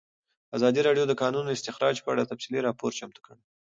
[0.57, 3.41] ازادي راډیو د د کانونو استخراج په اړه تفصیلي راپور چمتو کړی.